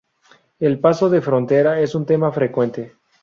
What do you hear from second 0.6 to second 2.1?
paso de frontera es un